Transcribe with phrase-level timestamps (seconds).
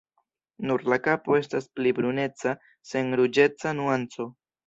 [0.69, 2.55] Nur la kapo estas pli bruneca
[2.93, 4.27] sen ruĝeca nuanco.